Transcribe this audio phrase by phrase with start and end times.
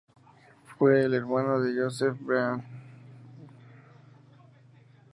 [0.65, 2.65] Fue el hermano de Joseph Brian.